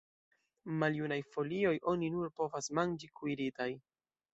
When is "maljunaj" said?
0.83-1.19